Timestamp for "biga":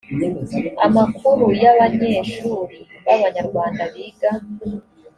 3.93-4.31